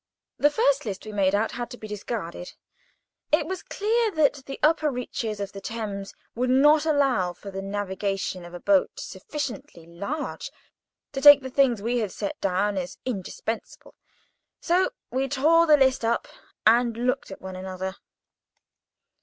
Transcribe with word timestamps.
The 0.39 0.49
first 0.49 0.83
list 0.83 1.05
we 1.05 1.11
made 1.11 1.35
out 1.35 1.51
had 1.51 1.69
to 1.69 1.77
be 1.77 1.87
discarded. 1.87 2.53
It 3.31 3.45
was 3.45 3.61
clear 3.61 4.09
that 4.09 4.41
the 4.47 4.59
upper 4.63 4.89
reaches 4.89 5.39
of 5.39 5.51
the 5.51 5.61
Thames 5.61 6.15
would 6.33 6.49
not 6.49 6.87
allow 6.87 7.29
of 7.29 7.41
the 7.41 7.61
navigation 7.61 8.43
of 8.43 8.55
a 8.55 8.59
boat 8.59 8.93
sufficiently 8.99 9.85
large 9.85 10.49
to 11.11 11.21
take 11.21 11.41
the 11.43 11.51
things 11.51 11.83
we 11.83 11.99
had 11.99 12.11
set 12.11 12.41
down 12.41 12.79
as 12.79 12.97
indispensable; 13.05 13.93
so 14.59 14.89
we 15.11 15.27
tore 15.29 15.67
the 15.67 15.77
list 15.77 16.03
up, 16.03 16.27
and 16.65 16.97
looked 16.97 17.29
at 17.29 17.39
one 17.39 17.55
another! 17.55 17.95